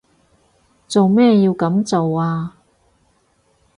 [0.87, 2.57] 做咩要噉做啊？